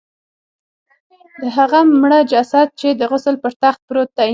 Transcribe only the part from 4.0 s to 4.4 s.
دی.